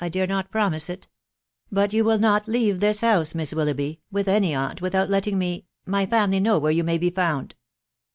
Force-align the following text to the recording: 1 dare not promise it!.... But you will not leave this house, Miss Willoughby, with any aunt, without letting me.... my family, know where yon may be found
1 0.01 0.09
dare 0.09 0.25
not 0.25 0.49
promise 0.49 0.89
it!.... 0.89 1.07
But 1.71 1.93
you 1.93 2.03
will 2.03 2.17
not 2.17 2.47
leave 2.47 2.79
this 2.79 3.01
house, 3.01 3.35
Miss 3.35 3.53
Willoughby, 3.53 4.01
with 4.11 4.27
any 4.27 4.51
aunt, 4.55 4.81
without 4.81 5.11
letting 5.11 5.37
me.... 5.37 5.67
my 5.85 6.07
family, 6.07 6.39
know 6.39 6.57
where 6.57 6.71
yon 6.71 6.87
may 6.87 6.97
be 6.97 7.11
found 7.11 7.53